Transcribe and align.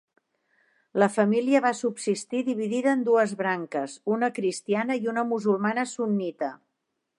La 1.01 1.09
família 1.17 1.61
va 1.65 1.71
subsistir 1.79 2.41
dividida 2.47 2.95
en 2.97 3.05
dues 3.09 3.37
branques, 3.43 3.95
una 4.15 4.31
cristiana 4.41 4.99
i 5.03 5.13
una 5.15 5.29
musulmana 5.35 5.87
sunnita. 5.95 6.53